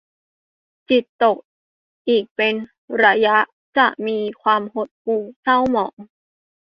[0.89, 1.37] จิตตก
[2.09, 2.55] อีกเป็น
[3.03, 3.37] ระยะ
[3.77, 5.95] จะมีความหดหู่เศร้าหมอง